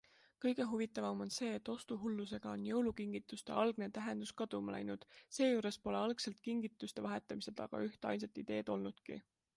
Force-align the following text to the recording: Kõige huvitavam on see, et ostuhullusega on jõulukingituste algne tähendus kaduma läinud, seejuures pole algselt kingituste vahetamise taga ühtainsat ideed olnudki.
Kõige 0.43 0.63
huvitavam 0.69 1.19
on 1.25 1.31
see, 1.35 1.49
et 1.57 1.69
ostuhullusega 1.73 2.49
on 2.53 2.63
jõulukingituste 2.69 3.53
algne 3.65 3.89
tähendus 3.99 4.33
kaduma 4.43 4.75
läinud, 4.77 5.07
seejuures 5.39 5.81
pole 5.85 6.01
algselt 6.07 6.43
kingituste 6.49 7.07
vahetamise 7.11 7.59
taga 7.63 7.87
ühtainsat 7.91 8.45
ideed 8.47 8.77
olnudki. 8.79 9.23